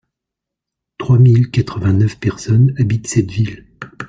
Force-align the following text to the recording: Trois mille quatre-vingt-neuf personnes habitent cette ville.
Trois 0.97 1.19
mille 1.19 1.51
quatre-vingt-neuf 1.51 2.17
personnes 2.19 2.73
habitent 2.79 3.05
cette 3.05 3.29
ville. 3.29 3.67